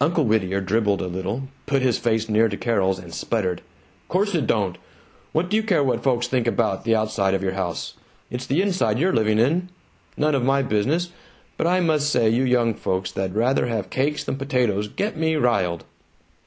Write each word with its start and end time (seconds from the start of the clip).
Uncle 0.00 0.24
Whittier 0.24 0.62
dribbled 0.62 1.02
a 1.02 1.08
little, 1.08 1.42
put 1.66 1.82
his 1.82 1.98
face 1.98 2.26
near 2.26 2.48
to 2.48 2.56
Carol's, 2.56 2.98
and 2.98 3.12
sputtered, 3.12 3.60
"Course 4.08 4.34
it 4.34 4.46
don't! 4.46 4.78
What 5.32 5.50
d'you 5.50 5.62
care 5.62 5.84
what 5.84 6.02
folks 6.02 6.26
think 6.26 6.46
about 6.46 6.84
the 6.84 6.96
outside 6.96 7.34
of 7.34 7.42
your 7.42 7.52
house? 7.52 7.92
It's 8.30 8.46
the 8.46 8.62
inside 8.62 8.98
you're 8.98 9.12
living 9.12 9.38
in. 9.38 9.68
None 10.16 10.34
of 10.34 10.42
my 10.42 10.62
business, 10.62 11.10
but 11.58 11.66
I 11.66 11.80
must 11.80 12.08
say 12.08 12.30
you 12.30 12.44
young 12.44 12.72
folks 12.72 13.12
that'd 13.12 13.36
rather 13.36 13.66
have 13.66 13.90
cakes 13.90 14.24
than 14.24 14.36
potatoes 14.36 14.88
get 14.88 15.18
me 15.18 15.36
riled." 15.36 15.84